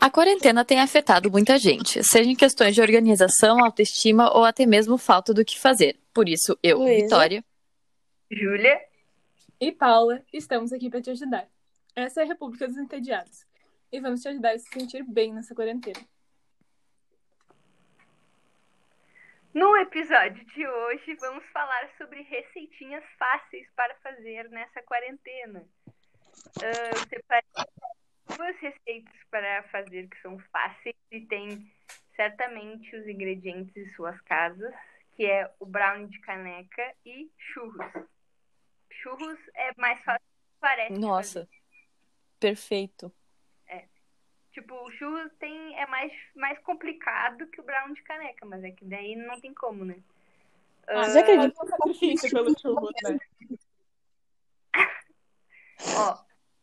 [0.00, 4.96] A quarentena tem afetado muita gente, seja em questões de organização, autoestima ou até mesmo
[4.96, 5.98] falta do que fazer.
[6.14, 7.02] Por isso, eu, Luísa.
[7.02, 7.44] Vitória,
[8.30, 8.80] Júlia,
[9.60, 11.48] E Paula, estamos aqui para te ajudar.
[11.96, 13.44] Essa é a República dos Entediados.
[13.90, 16.00] E vamos te ajudar a se sentir bem nessa quarentena.
[19.58, 25.64] no episódio de hoje vamos falar sobre receitinhas fáceis para fazer nessa quarentena.
[26.62, 27.48] Ah, eu separei
[28.36, 31.72] duas receitas para fazer que são fáceis e tem
[32.16, 34.74] certamente os ingredientes em suas casas,
[35.12, 37.92] que é o brownie de caneca e churros.
[38.90, 40.98] Churros é mais fácil do que parece.
[40.98, 41.48] nossa,
[42.40, 43.12] perfeito.
[44.58, 48.72] Tipo, o churros tem, é mais, mais complicado que o brown de caneca, mas é
[48.72, 50.02] que daí não tem como, né?
[50.88, 53.18] Ah, Você acredita um sacrifício pelo churros, né?
[55.96, 56.18] Ó,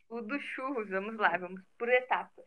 [0.09, 2.45] o do churros, vamos lá, vamos por etapas.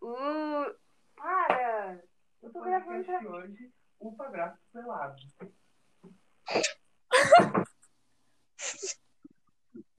[0.00, 0.74] O.
[1.16, 2.00] Para!
[2.42, 3.18] Eu tô gravando já.
[3.20, 5.16] hoje, o padrasto pelado.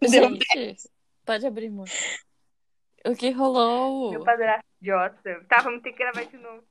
[0.01, 0.89] Gente,
[1.25, 1.87] pode abrir, amor.
[3.05, 4.11] O que rolou?
[4.11, 5.45] Meu padrasto idiota.
[5.49, 6.63] Tá, vamos ter que gravar de novo.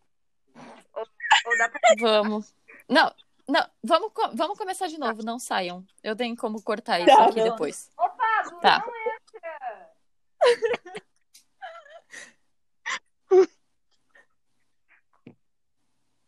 [0.95, 1.03] Ou,
[1.47, 1.81] ou dá pra.
[2.01, 2.55] Vamos.
[2.89, 3.15] Não,
[3.47, 5.85] não, vamos, vamos começar de novo, não saiam.
[6.03, 7.51] Eu tenho como cortar isso Tá, aqui não.
[7.51, 7.91] depois.
[8.61, 8.85] Tá.
[8.87, 9.93] não entra!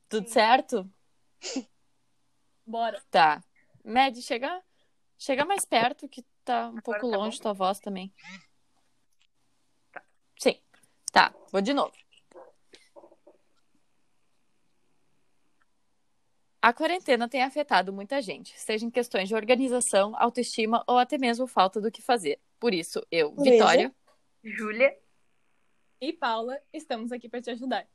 [0.09, 0.91] Tudo certo?
[2.67, 3.01] Bora.
[3.11, 3.43] Tá.
[3.85, 4.63] Med, chega,
[5.17, 7.43] chega mais perto, que tá um pouco tá longe bom.
[7.43, 8.13] tua voz também.
[10.39, 10.61] Sim.
[11.13, 11.93] Tá, vou de novo.
[16.63, 21.47] A quarentena tem afetado muita gente, seja em questões de organização, autoestima ou até mesmo
[21.47, 22.39] falta do que fazer.
[22.59, 23.35] Por isso, eu.
[23.35, 23.91] Vitória,
[24.45, 24.95] Júlia,
[25.99, 27.87] E Paula, estamos aqui para te ajudar.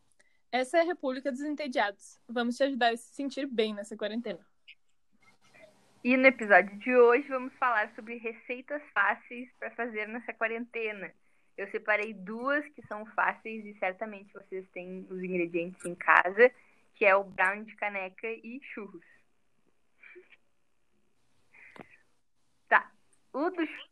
[0.52, 2.20] Essa é a República dos Entediados.
[2.28, 4.40] Vamos te ajudar a se sentir bem nessa quarentena.
[6.04, 11.12] E no episódio de hoje vamos falar sobre receitas fáceis para fazer nessa quarentena.
[11.56, 16.52] Eu separei duas que são fáceis e certamente vocês têm os ingredientes em casa,
[16.96, 19.06] que é o brownie de caneca e churros.
[22.68, 22.92] Tá.
[23.34, 23.90] O do chu-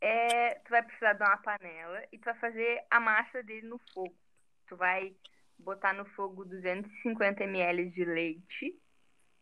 [0.00, 3.80] é, tu vai precisar de uma panela e tu vai fazer a massa dele no
[3.92, 4.14] fogo.
[4.68, 5.14] Tu vai
[5.58, 8.80] botar no fogo 250 ml de leite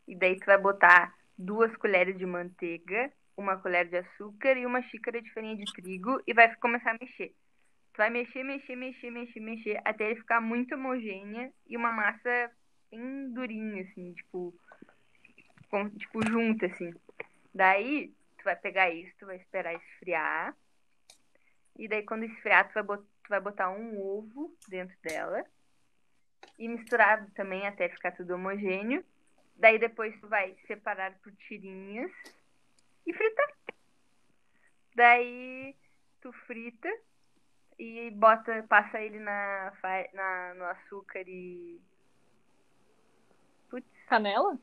[0.06, 4.82] e daí tu vai botar duas colheres de manteiga, uma colher de açúcar e uma
[4.82, 7.34] xícara de farinha de trigo e vai começar a mexer.
[8.00, 12.50] Vai mexer, mexer, mexer, mexer, mexer até ele ficar muito homogênea e uma massa
[12.90, 14.58] bem durinha, assim, tipo,
[15.68, 16.94] com- tipo junta, assim.
[17.54, 20.56] Daí tu vai pegar isso, tu vai esperar esfriar
[21.76, 25.44] e daí quando esfriar tu vai, bot- tu vai botar um ovo dentro dela
[26.58, 29.04] e misturar também até ficar tudo homogêneo.
[29.56, 32.10] Daí depois tu vai separar por tirinhas
[33.06, 33.54] e fritar.
[34.94, 35.76] Daí
[36.22, 36.88] tu frita
[37.80, 39.72] e bota, passa ele na,
[40.12, 41.80] na no açúcar e
[43.70, 44.58] putz, Canela?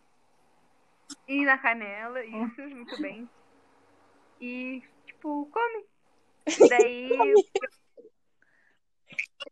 [1.27, 3.29] e na canela, isso, muito bem.
[4.39, 5.85] E tipo, come.
[6.69, 7.77] Daí o que eu-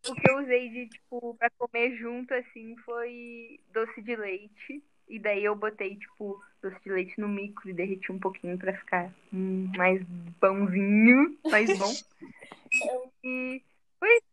[0.08, 4.84] o que eu usei de tipo para comer junto assim foi doce de leite.
[5.08, 8.76] E daí eu botei, tipo, doce de leite no micro e derreti um pouquinho pra
[8.78, 10.02] ficar hum, mais
[10.40, 11.96] pãozinho, mais bom.
[13.26, 13.62] E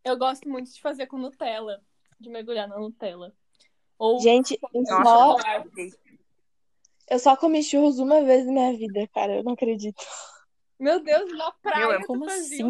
[0.03, 1.81] Eu gosto muito de fazer com Nutella.
[2.19, 3.35] De mergulhar na Nutella.
[3.97, 5.37] Ou Gente, só,
[7.09, 9.37] eu só comi churros uma vez na minha vida, cara.
[9.37, 10.03] Eu não acredito.
[10.79, 12.61] Meu Deus, na praia Meu, como assim?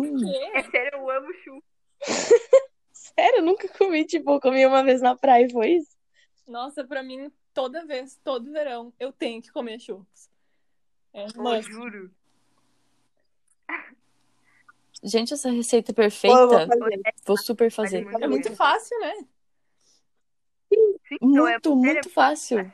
[0.53, 1.63] é sério, eu amo churro.
[2.93, 5.95] Sério, eu nunca comi, tipo, eu comi uma vez na praia e foi isso.
[6.47, 10.29] Nossa, pra mim, toda vez, todo verão, eu tenho que comer churros.
[11.13, 11.27] É,
[11.61, 12.11] juro.
[15.03, 16.35] Gente, essa receita é perfeita.
[16.47, 17.01] vou fazer.
[17.25, 18.03] Vou super fazer.
[18.05, 19.13] Vale É muito fácil, né?
[21.07, 22.71] Sim, não, é Muito, sério, muito fácil.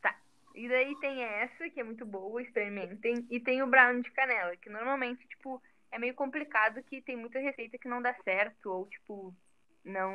[0.00, 0.16] Tá.
[0.54, 3.26] E daí tem essa, que é muito boa, experimentem.
[3.30, 7.38] E tem o brownie de canela, que normalmente, tipo, é meio complicado que tem muita
[7.38, 9.34] receita que não dá certo, ou, tipo,
[9.84, 10.12] não,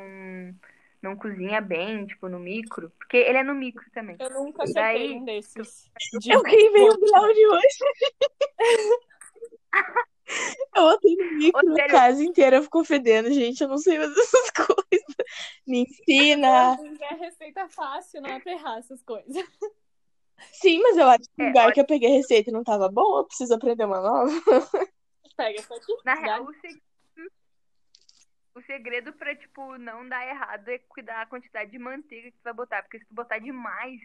[1.00, 2.90] não cozinha bem, tipo, no micro.
[2.98, 4.16] Porque ele é no micro também.
[4.18, 5.90] Eu nunca acertei daí- um desses.
[6.20, 7.78] De- Eu queimei o brownie hoje.
[10.74, 13.60] Eu botei no micro, Ô, a casa inteira ficou fedendo, gente.
[13.60, 15.16] Eu não sei fazer essas coisas.
[15.66, 16.76] Me ensina.
[16.76, 19.44] Vezes é receita fácil, não é pra errar essas coisas.
[20.52, 22.64] Sim, mas eu acho que o É, lugar olha- que eu peguei a receita não
[22.64, 23.18] tava bom.
[23.18, 24.26] Eu preciso aprender uma nova.
[25.36, 26.82] Pega, pode Na real, o segredo,
[28.54, 32.44] o segredo pra, tipo, não dar errado é cuidar a quantidade de manteiga que tu
[32.44, 32.82] vai botar.
[32.82, 34.00] Porque se tu botar demais,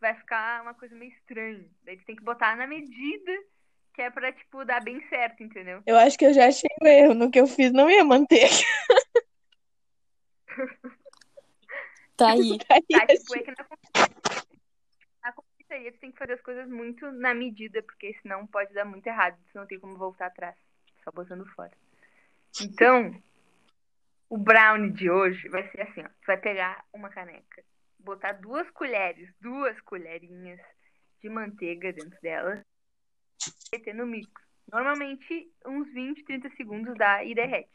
[0.00, 1.68] vai ficar uma coisa meio estranha.
[1.82, 3.32] Daí tu tem que botar na medida
[3.94, 5.82] que é pra, tipo, dar bem certo, entendeu?
[5.86, 7.14] Eu acho que eu já achei o erro.
[7.14, 8.48] No que eu fiz, não ia manter.
[12.16, 12.58] Tá aí.
[12.58, 12.74] Tá,
[13.06, 13.50] tipo, é que
[15.22, 18.84] na confeitaria tu tem que fazer as coisas muito na medida, porque senão pode dar
[18.84, 20.54] muito errado, tu não tem como voltar atrás,
[21.02, 21.72] só botando fora.
[22.60, 23.14] Então,
[24.28, 27.64] o brownie de hoje vai ser assim, ó, tu vai pegar uma caneca,
[27.98, 30.60] botar duas colheres, duas colherinhas
[31.22, 32.62] de manteiga dentro dela,
[33.72, 34.44] meter no micro.
[34.72, 37.70] Normalmente, uns 20, 30 segundos dá e derrete.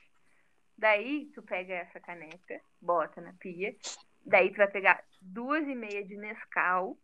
[0.77, 3.75] Daí, tu pega essa caneca, bota na pia,
[4.25, 6.97] Daí tu vai pegar duas e meia de Nescau,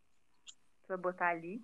[0.84, 1.64] tu vai botar ali,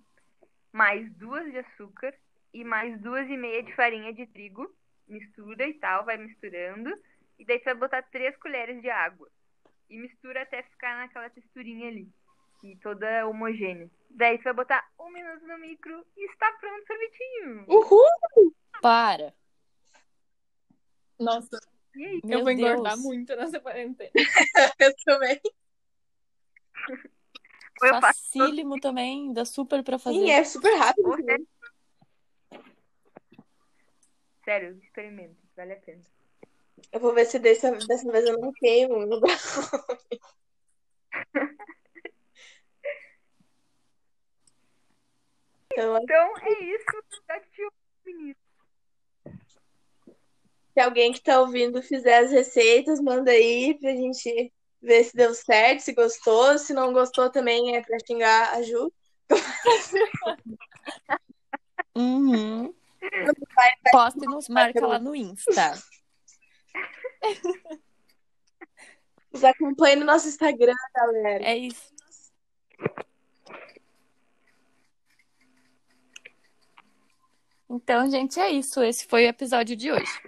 [0.72, 2.14] mais duas de açúcar
[2.54, 4.72] e mais duas e meia de farinha de trigo,
[5.08, 6.96] mistura e tal, vai misturando,
[7.40, 9.28] e daí tu vai botar três colheres de água.
[9.90, 12.08] E mistura até ficar naquela texturinha ali,
[12.62, 13.90] e toda homogênea.
[14.10, 17.64] Daí tu vai botar um minuto no micro e está pronto o sorvetinho.
[17.68, 18.54] Uhul!
[18.80, 19.34] Para.
[21.18, 21.58] Nossa,
[21.96, 22.20] E aí?
[22.24, 23.04] Meu eu vou engordar Deus.
[23.04, 24.10] muito nessa quarentena.
[24.78, 25.40] Eu também.
[27.80, 30.18] Eu faço Facílimo também, dá super pra fazer.
[30.18, 31.14] Sim, é super rápido.
[34.44, 36.02] Sério, experimenta, vale a pena.
[36.90, 39.06] Eu vou ver se dessa, dessa vez eu não queimo.
[39.06, 39.28] Não dá.
[45.78, 46.84] Então, Então é isso.
[50.74, 54.52] Se alguém que tá ouvindo fizer as receitas, manda aí pra gente
[54.82, 56.58] ver se deu certo, se gostou.
[56.58, 58.92] Se não gostou também é pra xingar a Ju.
[61.96, 62.74] Uhum.
[63.92, 65.74] Posta e nos marca lá no Insta.
[69.32, 71.44] Nos acompanhe no nosso Instagram, galera.
[71.44, 71.97] É isso.
[77.70, 78.82] Então, gente, é isso.
[78.82, 80.20] Esse foi o episódio de hoje.